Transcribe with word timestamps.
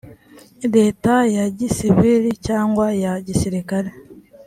leta 0.75 1.13
ya 1.35 1.45
gisiviri 1.57 2.29
cyangwa 2.45 2.85
ya 3.03 3.13
gisirikare 3.25 3.89